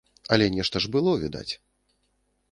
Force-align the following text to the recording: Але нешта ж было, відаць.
Але 0.35 0.45
нешта 0.53 0.81
ж 0.85 0.89
было, 0.95 1.11
відаць. 1.25 1.53